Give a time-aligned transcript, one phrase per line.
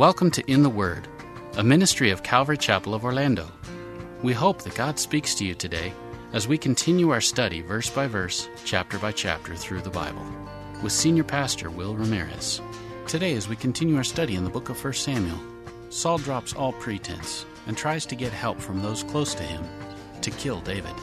[0.00, 1.06] welcome to In the Word,
[1.58, 3.46] a ministry of Calvary Chapel of Orlando.
[4.22, 5.92] We hope that God speaks to you today
[6.32, 10.24] as we continue our study verse by verse, chapter by chapter through the Bible
[10.82, 12.62] with Senior Pastor Will Ramirez.
[13.08, 15.38] Today, as we continue our study in the book of 1 Samuel,
[15.90, 19.62] Saul drops all pretense and tries to get help from those close to him
[20.22, 20.94] to kill David.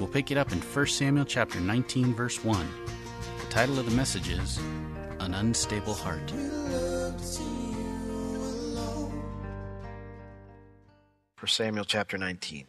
[0.00, 2.68] We'll pick it up in 1 Samuel chapter 19 verse 1.
[3.38, 4.58] The title of the message is
[5.20, 6.32] An Unstable Heart.
[11.40, 12.66] 1 Samuel chapter 19.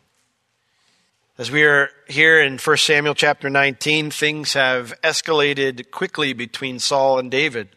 [1.38, 7.20] As we are here in 1 Samuel chapter 19, things have escalated quickly between Saul
[7.20, 7.68] and David.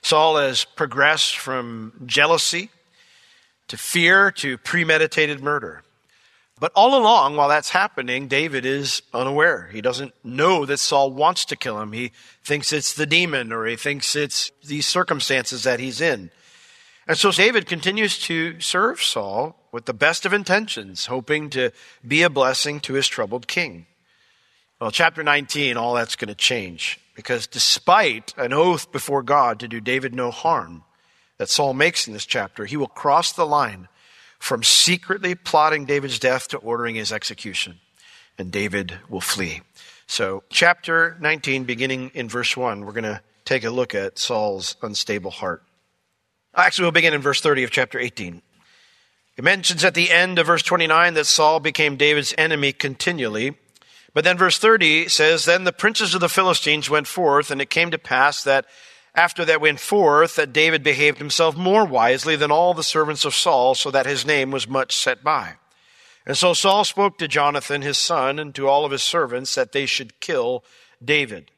[0.00, 2.70] Saul has progressed from jealousy
[3.66, 5.82] to fear to premeditated murder.
[6.58, 9.68] But all along, while that's happening, David is unaware.
[9.70, 11.92] He doesn't know that Saul wants to kill him.
[11.92, 12.10] He
[12.42, 16.30] thinks it's the demon or he thinks it's these circumstances that he's in.
[17.08, 21.70] And so David continues to serve Saul with the best of intentions, hoping to
[22.06, 23.86] be a blessing to his troubled king.
[24.78, 29.68] Well, chapter 19, all that's going to change because despite an oath before God to
[29.68, 30.84] do David no harm
[31.38, 33.88] that Saul makes in this chapter, he will cross the line
[34.38, 37.80] from secretly plotting David's death to ordering his execution,
[38.36, 39.62] and David will flee.
[40.06, 44.76] So, chapter 19, beginning in verse 1, we're going to take a look at Saul's
[44.80, 45.64] unstable heart.
[46.54, 48.42] Actually, we'll begin in verse 30 of chapter 18.
[49.36, 53.56] It mentions at the end of verse 29 that Saul became David's enemy continually.
[54.12, 57.70] But then verse 30 says, Then the princes of the Philistines went forth, and it
[57.70, 58.66] came to pass that
[59.14, 63.34] after that went forth, that David behaved himself more wisely than all the servants of
[63.34, 65.54] Saul, so that his name was much set by.
[66.26, 69.72] And so Saul spoke to Jonathan his son and to all of his servants that
[69.72, 70.64] they should kill
[71.04, 71.50] David.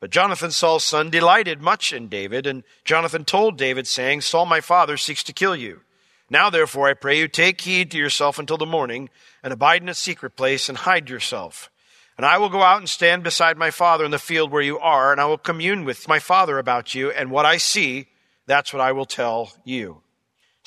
[0.00, 4.62] But Jonathan, Saul's son, delighted much in David, and Jonathan told David, saying, Saul my
[4.62, 5.82] father seeks to kill you.
[6.30, 9.10] Now therefore I pray you take heed to yourself until the morning,
[9.42, 11.70] and abide in a secret place, and hide yourself.
[12.16, 14.78] And I will go out and stand beside my father in the field where you
[14.78, 18.08] are, and I will commune with my father about you, and what I see,
[18.46, 20.02] that's what I will tell you.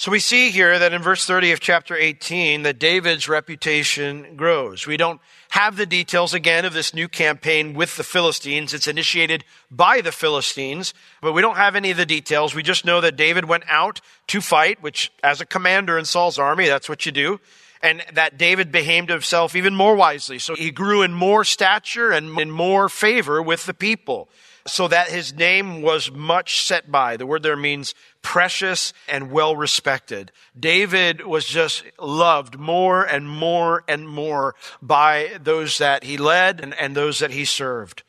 [0.04, 4.86] So we see here that in verse 30 of chapter 18 that David's reputation grows.
[4.86, 5.22] We don't
[5.52, 8.74] have the details again of this new campaign with the Philistines.
[8.74, 12.54] It's initiated by the Philistines, but we don't have any of the details.
[12.54, 16.38] We just know that David went out to fight, which as a commander in Saul's
[16.38, 17.40] army, that's what you do.
[17.82, 20.38] And that David behaved himself even more wisely.
[20.38, 24.28] So he grew in more stature and in more favor with the people
[24.66, 27.18] so that his name was much set by.
[27.18, 27.94] The word there means
[28.24, 30.32] precious and well respected.
[30.60, 36.74] David was just loved more and more and more by those that he led and,
[36.80, 38.02] and those that he served.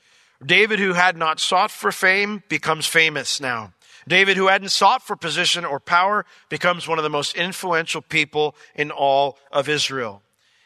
[0.45, 3.73] David, who had not sought for fame, becomes famous now.
[4.07, 8.55] David, who hadn't sought for position or power, becomes one of the most influential people
[8.75, 10.23] in all of Israel.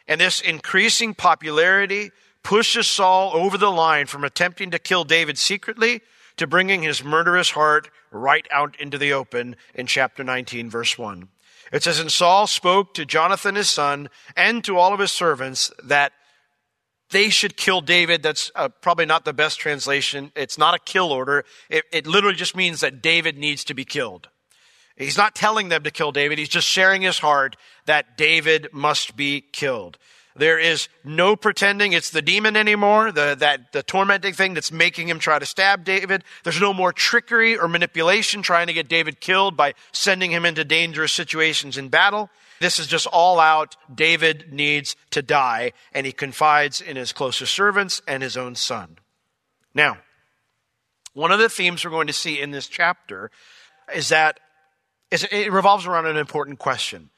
[0.07, 2.11] And this increasing popularity
[2.43, 6.01] pushes Saul over the line from attempting to kill David secretly
[6.39, 11.29] to bringing his murderous heart right out into the open in chapter 19, verse 1.
[11.73, 15.71] It says, And Saul spoke to Jonathan his son and to all of his servants
[15.85, 16.13] that
[17.11, 18.23] they should kill David.
[18.23, 20.33] That's uh, probably not the best translation.
[20.35, 21.45] It's not a kill order.
[21.69, 24.29] It, it literally just means that David needs to be killed.
[24.97, 26.39] He's not telling them to kill David.
[26.39, 27.57] He's just sharing his heart
[27.87, 29.97] that David must be killed.
[30.39, 35.09] There is no pretending it's the demon anymore, the, that, the tormenting thing that's making
[35.09, 36.23] him try to stab David.
[36.45, 40.65] There's no more trickery or manipulation trying to get David killed by sending him into
[40.65, 42.31] dangerous situations in battle.
[42.61, 43.77] This is just all out.
[43.93, 48.99] David needs to die, and he confides in his closest servants and his own son.
[49.75, 49.99] Now,
[51.15, 53.33] one of the themes we're going to see in this chapter
[53.93, 54.39] is that
[55.11, 57.11] it revolves around an important question.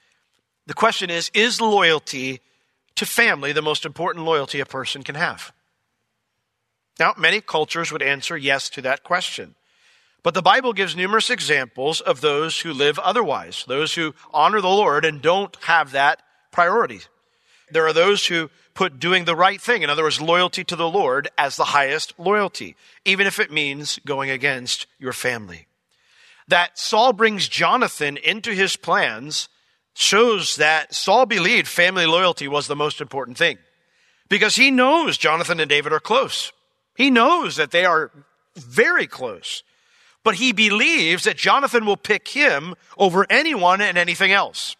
[0.66, 2.40] The question is, is loyalty
[2.96, 5.52] to family the most important loyalty a person can have?
[6.98, 9.54] Now, many cultures would answer yes to that question.
[10.22, 14.69] But the Bible gives numerous examples of those who live otherwise, those who honor the
[14.69, 16.22] Lord and don't have that
[16.52, 17.00] priority.
[17.70, 20.88] There are those who put doing the right thing, in other words, loyalty to the
[20.88, 25.66] Lord, as the highest loyalty, even if it means going against your family.
[26.48, 29.48] That Saul brings Jonathan into his plans
[30.00, 33.58] shows that Saul believed family loyalty was the most important thing
[34.31, 36.52] because he knows Jonathan and David are close.
[36.97, 38.11] He knows that they are
[38.56, 39.62] very close,
[40.25, 44.75] but he believes that Jonathan will pick him over anyone and anything else.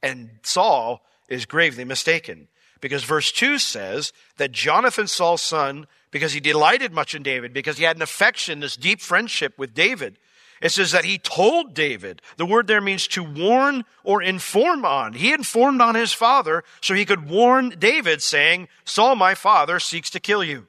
[0.00, 2.46] And Saul is gravely mistaken
[2.80, 7.78] because verse 2 says that Jonathan, Saul's son, because he delighted much in David, because
[7.78, 10.20] he had an affection, this deep friendship with David,
[10.60, 12.22] It says that he told David.
[12.36, 15.12] The word there means to warn or inform on.
[15.12, 20.08] He informed on his father so he could warn David saying, Saul, my father, seeks
[20.10, 20.66] to kill you.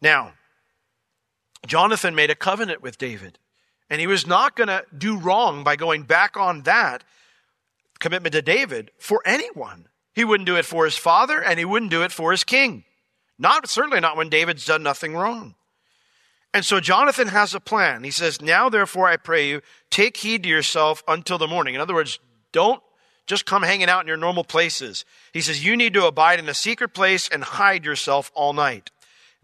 [0.00, 0.34] Now,
[1.66, 3.38] Jonathan made a covenant with David
[3.92, 7.04] and he was not going to do wrong by going back on that
[7.98, 9.86] commitment to David for anyone.
[10.14, 12.84] He wouldn't do it for his father and he wouldn't do it for his king.
[13.38, 15.56] Not, certainly not when David's done nothing wrong.
[16.54, 18.04] And so Jonathan has a plan.
[18.04, 21.74] He says, Now therefore I pray you, take heed to yourself until the morning.
[21.74, 22.18] In other words,
[22.52, 22.82] don't
[23.26, 25.04] just come hanging out in your normal places.
[25.32, 28.90] He says, You need to abide in a secret place and hide yourself all night.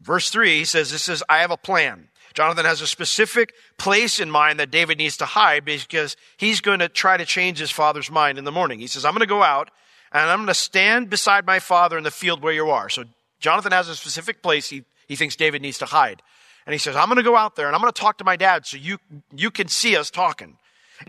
[0.01, 2.09] Verse 3 he says, This is, I have a plan.
[2.35, 6.79] Jonathan has a specific place in mind that David needs to hide because he's going
[6.79, 8.79] to try to change his father's mind in the morning.
[8.79, 9.71] He says, I'm going to go out
[10.13, 12.89] and I'm going to stand beside my father in the field where you are.
[12.89, 13.05] So
[13.41, 16.23] Jonathan has a specific place he, he thinks David needs to hide.
[16.69, 18.25] And he says, I'm going to go out there and I'm going to talk to
[18.25, 18.99] my dad so you,
[19.35, 20.59] you can see us talking.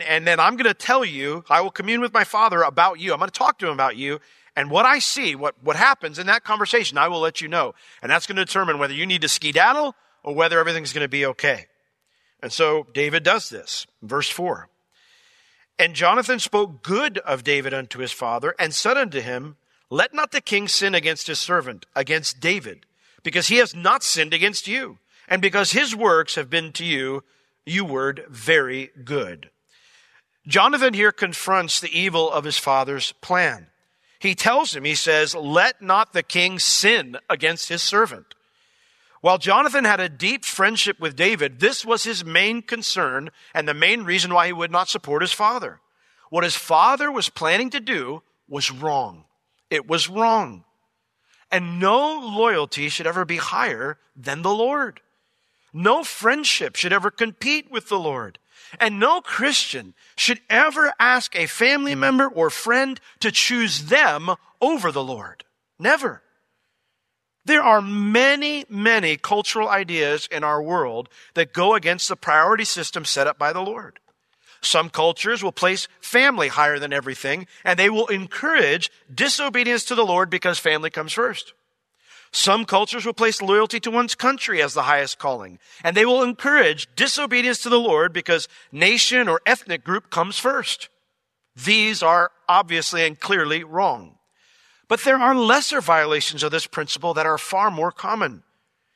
[0.07, 3.11] And then I'm going to tell you, I will commune with my father about you.
[3.11, 4.21] I'm going to talk to him about you.
[4.55, 7.75] And what I see, what, what happens in that conversation, I will let you know.
[8.01, 11.09] And that's going to determine whether you need to skedaddle or whether everything's going to
[11.09, 11.65] be okay.
[12.41, 13.85] And so David does this.
[14.01, 14.69] Verse 4.
[15.77, 19.57] And Jonathan spoke good of David unto his father and said unto him,
[19.89, 22.85] Let not the king sin against his servant, against David,
[23.23, 27.23] because he has not sinned against you and because his works have been to you,
[27.65, 29.51] you word, very good.
[30.47, 33.67] Jonathan here confronts the evil of his father's plan.
[34.19, 38.33] He tells him, he says, let not the king sin against his servant.
[39.21, 43.73] While Jonathan had a deep friendship with David, this was his main concern and the
[43.73, 45.79] main reason why he would not support his father.
[46.29, 49.25] What his father was planning to do was wrong.
[49.69, 50.63] It was wrong.
[51.51, 55.01] And no loyalty should ever be higher than the Lord.
[55.73, 58.39] No friendship should ever compete with the Lord.
[58.79, 64.91] And no Christian should ever ask a family member or friend to choose them over
[64.91, 65.43] the Lord.
[65.79, 66.21] Never.
[67.45, 73.05] There are many, many cultural ideas in our world that go against the priority system
[73.05, 73.99] set up by the Lord.
[74.61, 80.05] Some cultures will place family higher than everything, and they will encourage disobedience to the
[80.05, 81.53] Lord because family comes first.
[82.31, 86.21] Some cultures will place loyalty to one's country as the highest calling, and they will
[86.21, 90.89] encourage disobedience to the Lord because nation or ethnic group comes first.
[91.55, 94.15] These are obviously and clearly wrong.
[94.87, 98.43] But there are lesser violations of this principle that are far more common.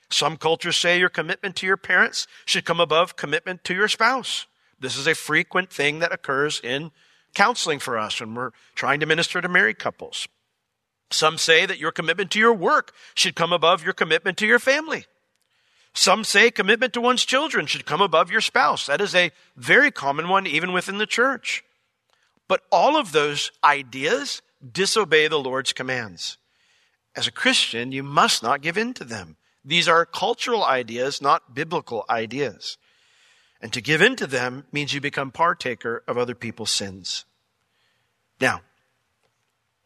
[0.10, 4.46] Some cultures say your commitment to your parents should come above commitment to your spouse.
[4.80, 6.92] This is a frequent thing that occurs in
[7.34, 10.28] counseling for us when we're trying to minister to married couples.
[11.14, 14.60] Some say that your commitment to your work should come above your commitment to your
[14.60, 15.06] family.
[15.94, 18.88] Some say commitment to one's children should come above your spouse.
[18.88, 21.64] That is a very common one even within the church.
[22.48, 26.38] But all of those ideas disobey the Lord's commands.
[27.16, 29.38] As a Christian, you must not give in to them.
[29.64, 32.78] These are cultural ideas, not biblical ideas.
[33.62, 37.26] And to give in to them means you become partaker of other people's sins.
[38.42, 38.62] Now,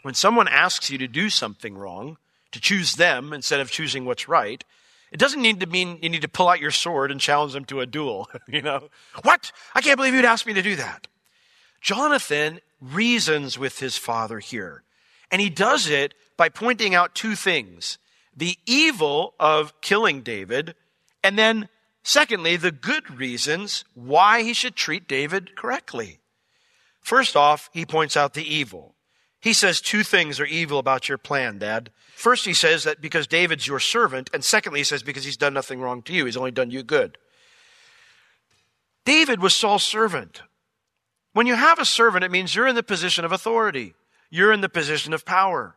[0.08, 2.18] when someone asks you to do something wrong,
[2.54, 4.64] to choose them instead of choosing what's right,
[5.12, 7.66] it doesn't need to mean you need to pull out your sword and challenge them
[7.66, 8.30] to a duel.
[8.48, 8.88] you know,
[9.24, 9.52] what?
[9.76, 11.10] I can't believe you'd ask me to do that.
[11.82, 14.84] Jonathan reasons with his father here,
[15.30, 17.98] and he does it by pointing out two things
[18.34, 20.74] the evil of killing David,
[21.22, 21.68] and then,
[22.02, 26.22] secondly, the good reasons why he should treat David correctly.
[27.02, 28.94] First off, he points out the evil.
[29.40, 31.92] He says two things are evil about your plan, Dad.
[32.16, 35.54] First, he says that because David's your servant, and secondly, he says because he's done
[35.54, 37.18] nothing wrong to you, he's only done you good.
[39.06, 40.42] David was Saul's servant.
[41.34, 43.94] When you have a servant, it means you're in the position of authority.
[44.30, 45.76] You're in the position of power.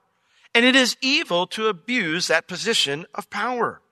[0.55, 3.83] And it is evil to abuse that position of power.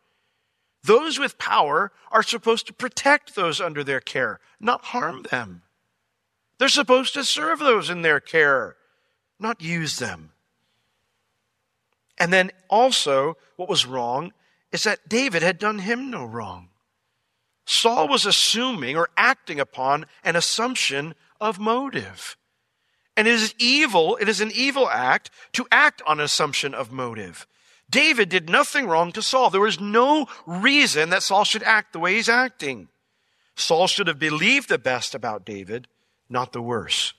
[0.82, 5.62] Those with power are supposed to protect those under their care, not harm them.
[6.58, 8.77] They're supposed to serve those in their care,
[9.38, 10.32] not use them.
[12.18, 14.32] And then also, what was wrong
[14.72, 16.68] is that David had done him no wrong.
[17.64, 22.36] Saul was assuming or acting upon an assumption of motive.
[23.16, 26.92] And it is evil, it is an evil act to act on an assumption of
[26.92, 27.46] motive.
[27.90, 29.50] David did nothing wrong to Saul.
[29.50, 32.88] There was no reason that Saul should act the way he's acting.
[33.54, 35.88] Saul should have believed the best about David,
[36.28, 37.14] not the worst.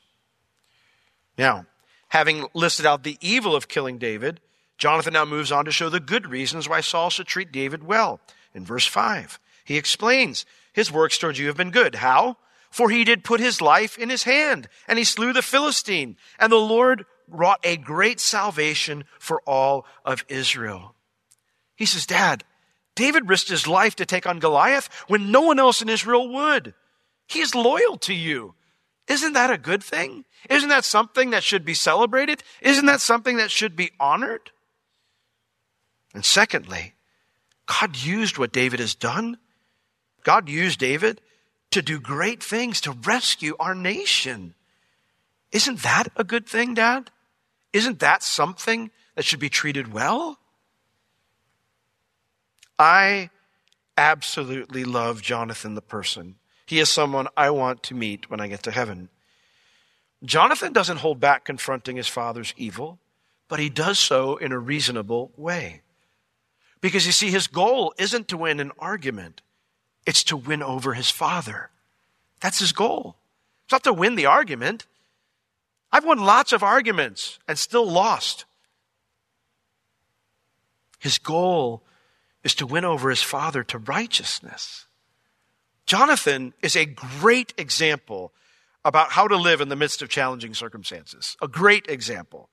[1.37, 1.65] Now,
[2.09, 4.39] Having listed out the evil of killing David,
[4.77, 8.19] Jonathan now moves on to show the good reasons why Saul should treat David well.
[8.53, 11.95] In verse 5, He explains, His works towards you have been good.
[11.95, 12.37] How?
[12.71, 16.51] For he did put his life in his hand, and he slew the Philistine, and
[16.51, 20.95] the Lord wrought a great salvation for all of Israel.
[21.75, 22.43] He says, Dad,
[22.95, 26.73] David risked his life to take on Goliath when no one else in Israel would.
[27.27, 28.55] He is loyal to you.
[29.09, 30.23] Isn't that a good thing?
[30.49, 32.43] Isn't that something that should be celebrated?
[32.61, 34.51] Isn't that something that should be honored?
[36.13, 36.93] And secondly,
[37.65, 39.37] God used what David has done.
[40.23, 41.21] God used David
[41.71, 44.53] to do great things to rescue our nation.
[45.51, 47.09] Isn't that a good thing, Dad?
[47.73, 50.37] Isn't that something that should be treated well?
[52.77, 53.29] I
[53.97, 56.35] absolutely love Jonathan the person.
[56.69, 59.09] He is someone I want to meet when I get to heaven.
[60.23, 62.99] Jonathan doesn't hold back confronting his father's evil,
[63.47, 65.81] but he does so in a reasonable way.
[66.79, 69.41] Because you see, his goal isn't to win an argument,
[70.05, 71.71] it's to win over his father.
[72.39, 73.15] That's his goal.
[73.65, 74.85] It's not to win the argument.
[75.91, 78.45] I've won lots of arguments and still lost.
[80.99, 81.81] His goal
[82.43, 84.85] is to win over his father to righteousness.
[85.89, 88.31] Jonathan is a great example
[88.85, 91.35] about how to live in the midst of challenging circumstances.
[91.41, 92.47] A great example.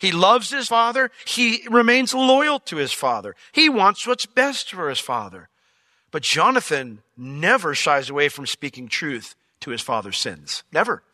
[0.00, 1.12] He loves his father.
[1.24, 3.36] He remains loyal to his father.
[3.52, 5.48] He wants what's best for his father.
[6.10, 10.64] But Jonathan never shies away from speaking truth to his father's sins.
[10.72, 11.04] Never.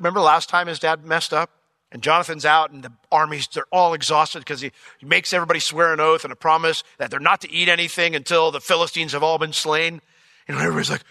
[0.00, 1.50] Remember last time his dad messed up?
[1.92, 5.92] And Jonathan's out, and the armies, they're all exhausted because he, he makes everybody swear
[5.92, 9.22] an oath and a promise that they're not to eat anything until the Philistines have
[9.22, 10.00] all been slain.
[10.52, 11.02] And everybody's like,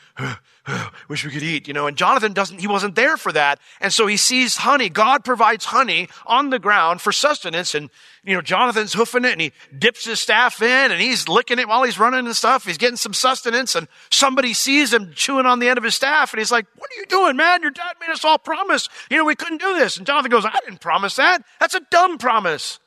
[0.67, 1.87] uh, wish we could eat, you know.
[1.87, 3.59] And Jonathan doesn't, he wasn't there for that.
[3.79, 4.87] And so he sees honey.
[4.87, 7.73] God provides honey on the ground for sustenance.
[7.73, 7.89] And,
[8.23, 11.67] you know, Jonathan's hoofing it and he dips his staff in and he's licking it
[11.67, 12.65] while he's running and stuff.
[12.65, 16.31] He's getting some sustenance and somebody sees him chewing on the end of his staff
[16.33, 17.63] and he's like, what are you doing, man?
[17.63, 18.89] Your dad made us all promise.
[19.09, 19.97] You know, we couldn't do this.
[19.97, 21.43] And Jonathan goes, I didn't promise that.
[21.59, 22.79] That's a dumb promise.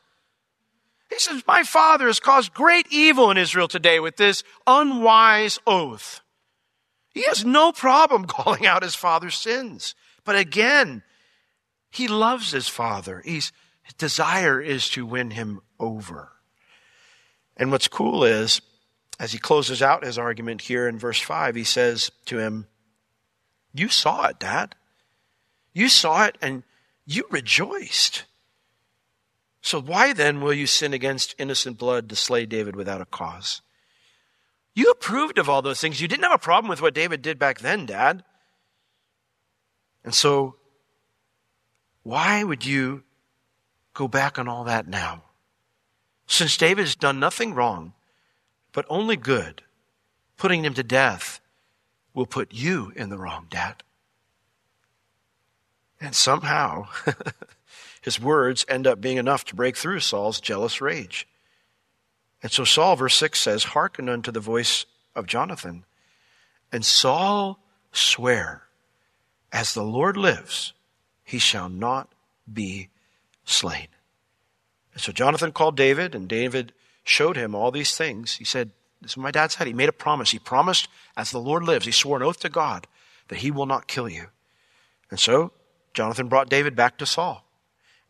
[1.11, 6.21] He says, my father has caused great evil in Israel today with this unwise oath.
[7.15, 9.95] He has no problem calling out his father's sins.
[10.25, 11.03] But again,
[11.91, 13.23] he loves his father.
[13.25, 13.53] He's,
[13.83, 16.33] his desire is to win him over.
[17.57, 18.61] And what's cool is,
[19.21, 22.67] as he closes out his argument here in verse 5, he says to him,
[23.73, 24.75] You saw it, Dad.
[25.73, 26.65] You saw it and
[27.07, 28.25] you rejoiced.
[29.61, 33.63] So why then will you sin against innocent blood to slay David without a cause?
[34.75, 36.01] You approved of all those things.
[36.01, 38.25] You didn't have a problem with what David did back then, Dad.
[40.05, 40.57] And so,
[42.03, 43.05] why would you
[43.95, 45.23] go back on all that now?
[46.27, 47.93] Since David has done nothing wrong,
[48.73, 49.63] but only good,
[50.37, 51.41] putting him to death
[52.13, 53.83] will put you in the wrong, Dad.
[56.01, 56.89] And somehow,
[58.03, 61.27] his words end up being enough to break through Saul's jealous rage.
[62.45, 64.85] And so Saul, verse 6 says, Hearken unto the voice
[65.17, 65.87] of Jonathan.
[66.71, 67.59] And Saul
[67.91, 68.65] sware,
[69.51, 70.75] As the Lord lives,
[71.25, 72.13] he shall not
[72.53, 72.91] be
[73.47, 73.89] slain.
[74.93, 78.35] And so Jonathan called David, and David showed him all these things.
[78.37, 79.67] He said, This is what my dad said.
[79.67, 80.31] He made a promise.
[80.31, 82.87] He promised, as the Lord lives, he swore an oath to God
[83.29, 84.27] that he will not kill you.
[85.11, 85.53] And so
[85.95, 87.43] Jonathan brought David back to Saul.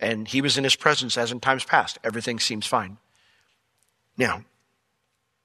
[0.00, 2.00] And he was in his presence as in times past.
[2.02, 2.98] Everything seems fine.
[4.16, 4.44] Now,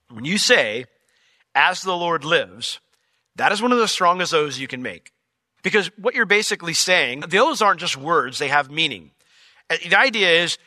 [0.09, 0.85] when you say,
[1.55, 2.79] as the Lord lives,
[3.35, 5.11] that is one of the strongest oaths you can make.
[5.63, 9.11] Because what you're basically saying, those aren't just words, they have meaning.
[9.69, 10.57] Uh, the idea is,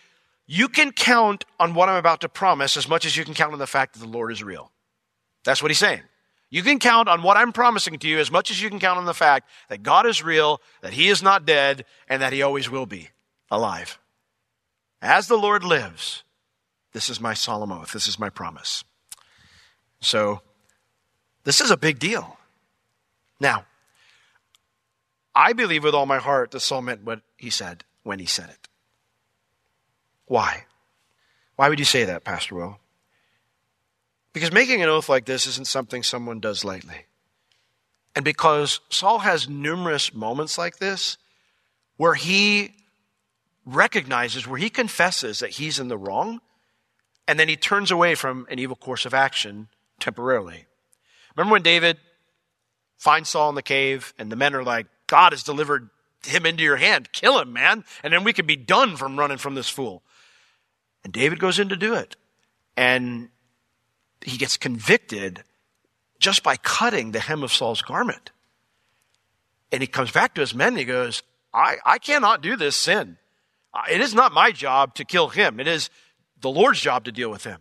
[0.47, 3.53] you can count on what I'm about to promise as much as you can count
[3.53, 4.71] on the fact that the Lord is real.
[5.45, 6.03] That's what he's saying.
[6.51, 8.99] You can count on what I'm promising to you as much as you can count
[8.99, 12.43] on the fact that God is real, that he is not dead, and that he
[12.43, 13.09] always will be
[13.51, 13.99] alive.
[15.01, 16.25] As the Lord lives,
[16.93, 17.93] this is my solemn oath.
[17.93, 18.85] This is my promise.
[20.01, 20.43] So,
[21.45, 22.39] this is a big deal.
[23.41, 23.65] Now,
[25.35, 28.51] I believe with all my heart that Saul meant what he said when he said
[28.51, 28.69] it.
[30.27, 30.65] Why?
[31.57, 32.79] Why would you say that, Pastor Will?
[34.33, 37.07] Because making an oath like this isn't something someone does lightly.
[38.15, 41.17] And because Saul has numerous moments like this
[41.97, 42.75] where he
[43.65, 46.41] recognizes, where he confesses that he's in the wrong
[47.33, 50.67] and then he turns away from an evil course of action temporarily.
[51.35, 51.97] Remember when David
[52.99, 55.89] finds Saul in the cave and the men are like, God has delivered
[56.27, 57.11] him into your hand.
[57.11, 57.87] Kill him, man.
[58.05, 60.03] And then we can be done from running from this fool.
[61.05, 62.17] And David goes in to do it.
[62.77, 63.31] And
[64.21, 65.43] he gets convicted
[66.21, 68.31] just by cutting the hem of Saul's garment.
[69.73, 71.23] And he comes back to his men and he goes,
[71.55, 73.17] I, I cannot do this sin.
[73.91, 75.59] It is not my job to kill him.
[75.59, 75.89] It is
[76.43, 77.61] the Lord's job to deal with him.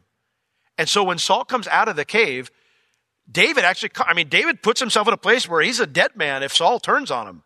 [0.78, 2.52] And so when Saul comes out of the cave,
[3.32, 6.44] David actually, I mean, David puts himself in a place where he's a dead man
[6.44, 7.44] if Saul turns on him.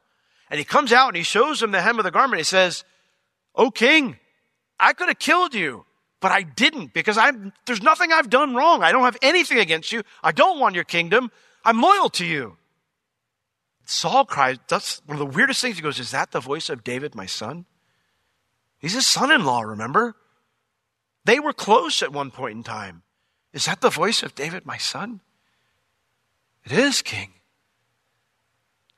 [0.50, 2.40] And he comes out and he shows him the hem of the garment.
[2.40, 2.84] He says,
[3.56, 4.18] Oh, king,
[4.80, 5.86] I could have killed you,
[6.20, 8.84] but I didn't because I'm, there's nothing I've done wrong.
[8.84, 10.04] I don't have anything against you.
[10.24, 11.32] I don't want your kingdom.
[11.64, 12.58] I'm loyal to you.
[13.86, 15.76] Saul cries, that's one of the weirdest things.
[15.76, 17.66] He goes, Is that the voice of David, my son?
[18.80, 20.16] He's his son in law, remember?
[21.26, 23.02] They were close at one point in time.
[23.52, 25.22] Is that the voice of David, my son?
[26.64, 27.34] It is, king.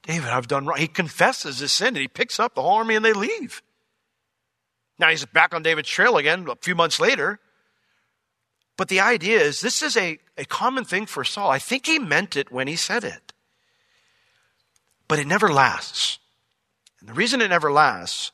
[0.04, 0.78] David, I've done wrong.
[0.78, 3.62] He confesses his sin and he picks up the whole army and they leave.
[5.00, 7.40] Now he's back on David's trail again a few months later.
[8.78, 11.50] But the idea is this is a, a common thing for Saul.
[11.50, 13.34] I think he meant it when he said it.
[15.08, 16.20] But it never lasts.
[17.00, 18.32] And the reason it never lasts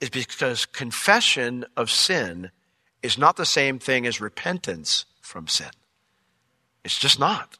[0.00, 2.50] is because confession of sin
[3.04, 5.68] is not the same thing as repentance from sin.
[6.84, 7.58] It's just not.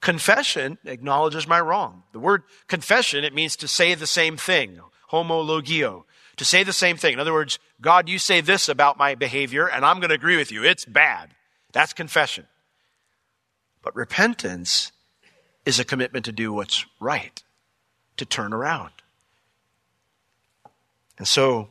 [0.00, 2.04] Confession acknowledges my wrong.
[2.12, 4.78] The word confession, it means to say the same thing.
[5.10, 6.04] Homologio.
[6.36, 7.14] To say the same thing.
[7.14, 10.36] In other words, God, you say this about my behavior, and I'm going to agree
[10.36, 10.62] with you.
[10.62, 11.30] It's bad.
[11.72, 12.46] That's confession.
[13.82, 14.92] But repentance
[15.66, 17.42] is a commitment to do what's right,
[18.18, 18.92] to turn around.
[21.18, 21.70] And so,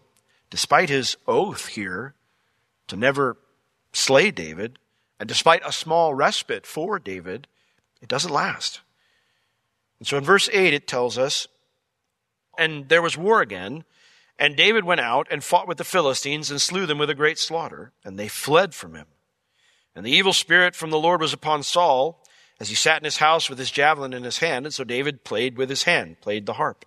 [0.49, 2.13] despite his oath here
[2.87, 3.37] to never
[3.93, 4.79] slay David,
[5.19, 7.47] and despite a small respite for David,
[8.01, 8.81] it doesn't last.
[9.99, 11.47] And so in verse 8, it tells us,
[12.57, 13.83] And there was war again,
[14.39, 17.39] and David went out and fought with the Philistines and slew them with a great
[17.39, 19.07] slaughter, and they fled from him.
[19.95, 22.23] And the evil spirit from the Lord was upon Saul
[22.59, 25.23] as he sat in his house with his javelin in his hand, and so David
[25.23, 26.85] played with his hand, played the harp.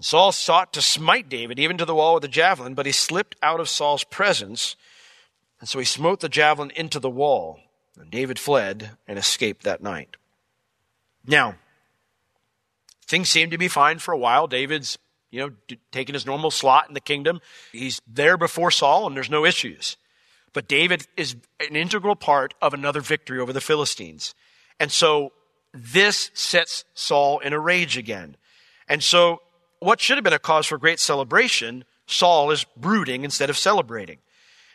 [0.00, 3.36] Saul sought to smite David even to the wall with a javelin, but he slipped
[3.42, 4.76] out of Saul's presence,
[5.60, 7.60] and so he smote the javelin into the wall.
[7.98, 10.16] And David fled and escaped that night.
[11.26, 11.56] Now,
[13.06, 14.46] things seem to be fine for a while.
[14.46, 14.98] David's,
[15.30, 17.40] you know, taking his normal slot in the kingdom.
[17.72, 19.98] He's there before Saul and there's no issues.
[20.52, 24.34] But David is an integral part of another victory over the Philistines.
[24.78, 25.32] And so
[25.72, 28.36] this sets Saul in a rage again.
[28.88, 29.42] And so
[29.80, 34.18] what should have been a cause for great celebration, Saul is brooding instead of celebrating.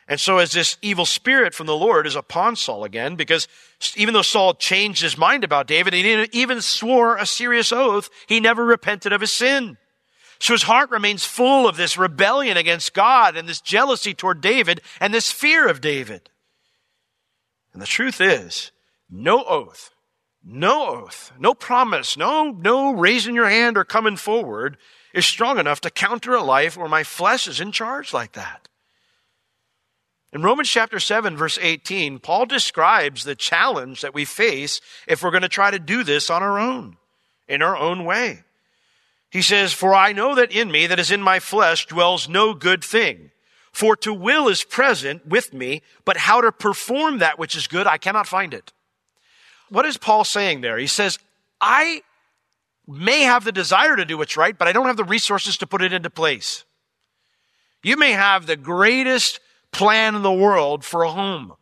[0.08, 3.48] And so as this evil spirit from the Lord is upon Saul again, because
[3.96, 8.40] even though Saul changed his mind about David, he even swore a serious oath, he
[8.40, 9.78] never repented of his sin.
[10.38, 14.82] So his heart remains full of this rebellion against God and this jealousy toward David
[15.00, 16.30] and this fear of David.
[17.74, 18.72] And the truth is,
[19.10, 19.92] no oath,
[20.46, 24.78] no oath, no promise, no, no raising your hand or coming forward
[25.14, 28.68] is strong enough to counter a life where my flesh is in charge like that.
[30.32, 35.32] In Romans chapter 7, verse 18, Paul describes the challenge that we face if we're
[35.32, 36.98] going to try to do this on our own,
[37.48, 38.44] in our own way.
[39.32, 42.54] He says, For I know that in me, that is in my flesh, dwells no
[42.54, 43.32] good thing.
[43.72, 47.88] For to will is present with me, but how to perform that which is good,
[47.88, 48.74] I cannot find it.
[49.70, 50.78] What is Paul saying there?
[50.78, 51.20] He says,
[51.60, 52.02] I
[52.88, 55.68] may have the desire to do what's right, but I don't have the resources to
[55.68, 56.64] put it into place.
[57.84, 59.40] You may have the greatest
[59.72, 61.54] plan in the world for a home.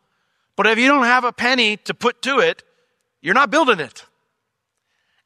[0.56, 2.64] But if you don't have a penny to put to it,
[3.22, 4.06] you're not building it.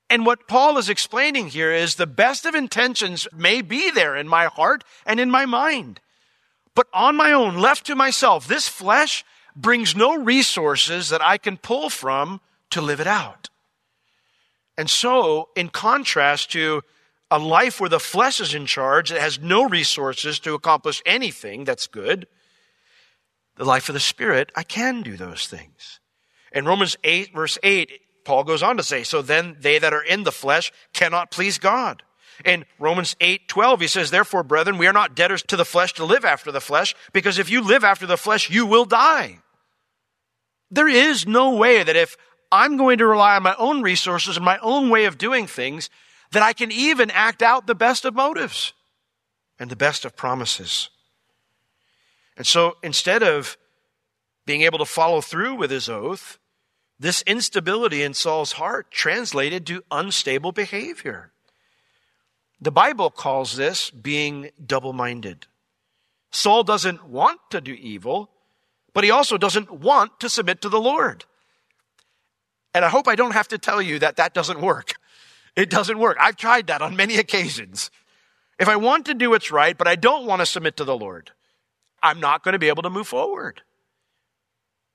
[0.10, 4.28] And what Paul is explaining here is the best of intentions may be there in
[4.28, 6.00] my heart and in my mind.
[6.76, 11.58] But on my own, left to myself, this flesh brings no resources that I can
[11.58, 12.40] pull from
[12.72, 13.50] to live it out.
[14.78, 16.84] And so, in contrast to
[17.32, 21.64] a life where the flesh is in charge, it has no resources to accomplish anything
[21.64, 22.28] that's good,
[23.56, 26.00] the life of the Spirit, I can do those things.
[26.52, 27.92] In Romans 8, verse 8,
[28.24, 31.58] Paul goes on to say, So then they that are in the flesh cannot please
[31.58, 32.04] God.
[32.46, 35.94] In Romans 8, 12, he says, Therefore, brethren, we are not debtors to the flesh
[35.94, 39.40] to live after the flesh, because if you live after the flesh, you will die.
[40.70, 42.16] There is no way that if
[42.52, 45.90] I'm going to rely on my own resources and my own way of doing things,
[46.32, 48.74] that I can even act out the best of motives
[49.60, 50.90] and the best of promises.
[52.36, 53.58] And so instead of
[54.46, 56.38] being able to follow through with his oath,
[57.00, 61.32] this instability in Saul's heart translated to unstable behavior.
[62.60, 65.46] The Bible calls this being double minded.
[66.32, 68.32] Saul doesn't want to do evil,
[68.94, 71.26] but he also doesn't want to submit to the Lord.
[72.78, 74.94] And I hope I don't have to tell you that that doesn't work.
[75.56, 76.16] It doesn't work.
[76.20, 77.90] I've tried that on many occasions.
[78.60, 80.96] If I want to do what's right, but I don't want to submit to the
[80.96, 81.32] Lord,
[82.04, 83.64] I'm not going to be able to move forward.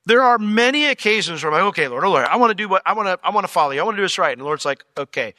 [0.06, 2.68] There are many occasions where I'm like, okay, Lord, oh Lord, I want to do
[2.68, 3.80] what I want to, I want to follow you.
[3.80, 4.30] I want to do what's right.
[4.30, 5.34] And the Lord's like, okay,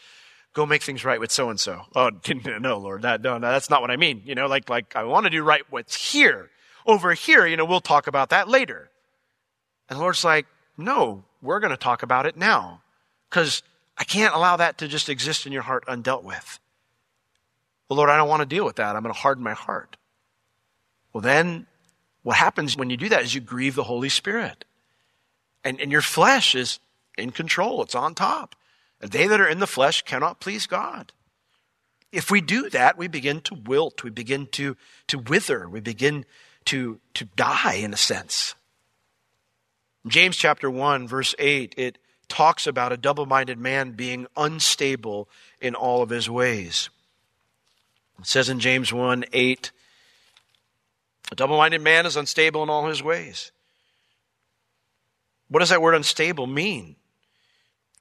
[0.51, 1.83] go make things right with so and so.
[1.95, 2.11] Oh,
[2.59, 4.21] no, Lord, that, no, no, that's not what I mean.
[4.25, 6.49] You know, like, like I want to do right what's here.
[6.85, 8.89] Over here, you know, we'll talk about that later.
[9.87, 10.45] And the Lord's like,
[10.77, 12.81] no, we're going to talk about it now.
[13.29, 13.61] Because
[13.97, 16.59] I can't allow that to just exist in your heart undealt with.
[17.89, 18.95] Well, Lord, I don't want to deal with that.
[18.95, 19.97] I'm going to harden my heart.
[21.11, 21.67] Well, then
[22.23, 24.65] what happens when you do that is you grieve the Holy Spirit.
[25.63, 26.79] And, and your flesh is
[27.17, 27.83] in control.
[27.83, 28.55] It's on top.
[29.01, 31.11] And they that are in the flesh cannot please God.
[32.11, 34.03] If we do that, we begin to wilt.
[34.03, 34.77] We begin to,
[35.07, 35.67] to wither.
[35.67, 36.25] We begin
[36.65, 38.55] to, to die in a sense.
[40.05, 45.29] James chapter 1 verse 8, it talks about a double-minded man being unstable
[45.61, 46.89] in all of his ways.
[48.19, 49.71] It says in James 1 8,
[51.31, 53.51] a double minded man is unstable in all his ways.
[55.47, 56.95] What does that word unstable mean?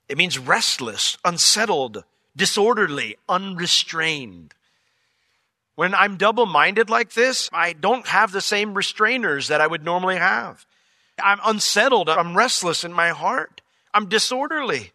[0.08, 2.04] It means restless, unsettled,
[2.36, 4.54] disorderly, unrestrained.
[5.74, 9.84] When I'm double minded like this, I don't have the same restrainers that I would
[9.84, 10.66] normally have.
[11.22, 12.09] I'm unsettled.
[12.09, 13.61] I'm restless in my heart.
[13.94, 14.92] I'm disorderly.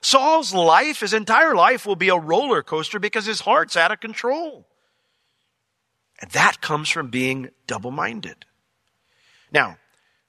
[0.00, 4.00] Saul's life, his entire life, will be a roller coaster because his heart's out of
[4.00, 4.66] control.
[6.20, 8.44] And that comes from being double minded.
[9.50, 9.78] Now,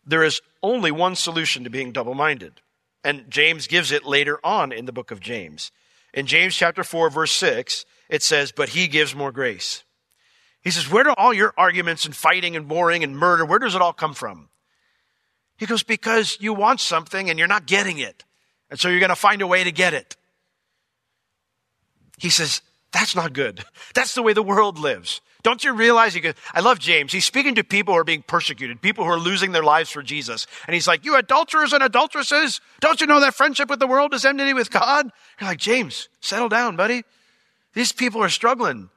[0.05, 2.61] there is only one solution to being double minded.
[3.03, 5.71] And James gives it later on in the book of James.
[6.13, 9.83] In James chapter 4, verse 6, it says, But he gives more grace.
[10.61, 13.75] He says, Where do all your arguments and fighting and boring and murder, where does
[13.75, 14.49] it all come from?
[15.57, 18.23] He goes, Because you want something and you're not getting it.
[18.69, 20.15] And so you're going to find a way to get it.
[22.17, 23.63] He says, That's not good.
[23.93, 25.21] That's the way the world lives.
[25.43, 26.15] Don't you realize?
[26.15, 27.11] He goes, I love James.
[27.13, 30.01] He's speaking to people who are being persecuted, people who are losing their lives for
[30.01, 30.47] Jesus.
[30.65, 34.15] And he's like, you adulterers and adulteresses, don't you know that friendship with the world
[34.15, 35.07] is enmity with God?
[35.39, 37.03] You're like, James, settle down, buddy.
[37.75, 38.89] These people are struggling.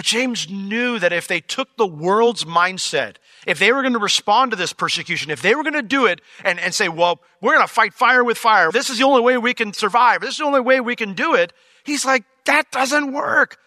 [0.00, 3.98] But James knew that if they took the world's mindset, if they were going to
[3.98, 7.20] respond to this persecution, if they were going to do it and, and say, well,
[7.42, 8.72] we're going to fight fire with fire.
[8.72, 10.22] This is the only way we can survive.
[10.22, 11.52] This is the only way we can do it.
[11.84, 13.58] He's like, that doesn't work.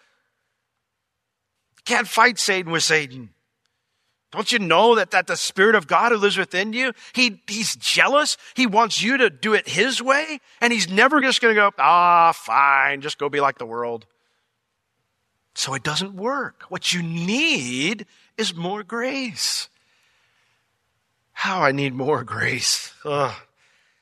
[1.84, 3.30] Can't fight Satan with Satan.
[4.32, 7.76] Don't you know that, that the Spirit of God who lives within you, he, he's
[7.76, 8.36] jealous.
[8.56, 10.40] He wants you to do it his way.
[10.60, 14.06] And he's never just going to go, ah, fine, just go be like the world.
[15.54, 16.64] So it doesn't work.
[16.68, 19.68] What you need is more grace.
[21.32, 22.92] How I need more grace.
[23.04, 23.34] Ugh.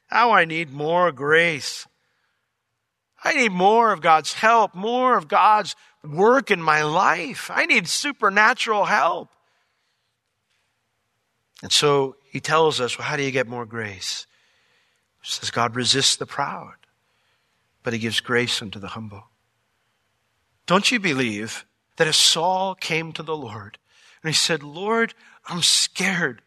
[0.07, 1.87] How I need more grace.
[3.25, 7.51] I need more of God's help, more of God's work in my life.
[7.53, 9.29] I need supernatural help.
[11.62, 14.27] And so he tells us, well, how do you get more grace?
[15.23, 16.75] He says, God resists the proud,
[17.83, 19.25] but he gives grace unto the humble.
[20.66, 21.64] Don't you believe
[21.96, 23.79] that if Saul came to the Lord
[24.22, 25.14] and he said, Lord,
[25.46, 26.42] I'm scared.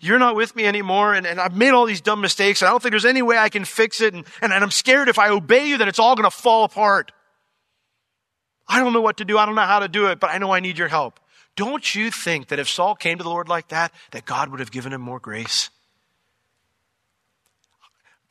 [0.00, 2.72] You're not with me anymore, and, and I've made all these dumb mistakes, and I
[2.72, 5.18] don't think there's any way I can fix it, and, and, and I'm scared if
[5.18, 7.12] I obey you that it's all going to fall apart.
[8.66, 9.38] I don't know what to do.
[9.38, 11.20] I don't know how to do it, but I know I need your help.
[11.54, 14.60] Don't you think that if Saul came to the Lord like that, that God would
[14.60, 15.70] have given him more grace?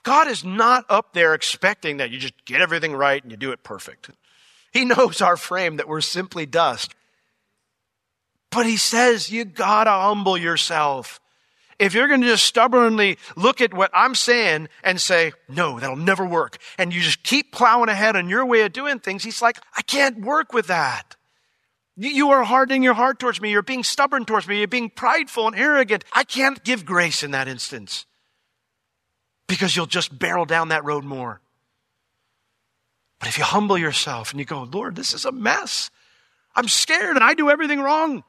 [0.04, 3.52] God is not up there expecting that you just get everything right and you do
[3.52, 4.10] it perfect.
[4.72, 6.96] He knows our frame, that we're simply dust.
[8.52, 11.22] But he says, you gotta humble yourself
[11.82, 16.24] if you're to just stubbornly look at what I'm saying and say, no, that'll never
[16.24, 19.58] work, and you just keep plowing ahead on your way of doing things, he's like,
[19.76, 21.16] I can't work with that.
[21.98, 23.50] You are hardening your heart towards me.
[23.50, 24.60] You're being stubborn towards me.
[24.60, 26.06] You're being prideful and arrogant.
[26.14, 28.06] I can't give grace in that instance
[29.48, 31.42] because you'll just barrel down that road more.
[33.22, 35.92] But if you humble yourself and you go, Lord, this is a mess.
[36.56, 38.24] I'm scared and I do everything wrong.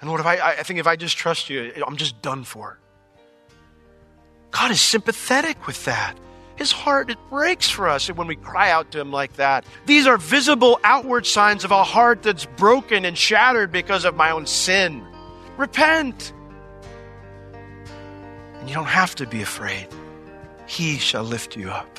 [0.00, 2.78] And Lord, if I, I think if I just trust you, I'm just done for.
[4.50, 6.14] God is sympathetic with that.
[6.56, 9.64] His heart, it breaks for us when we cry out to Him like that.
[9.86, 14.30] These are visible outward signs of a heart that's broken and shattered because of my
[14.30, 15.04] own sin.
[15.56, 16.34] Repent.
[18.60, 19.88] And you don't have to be afraid.
[20.66, 21.98] He shall lift you up.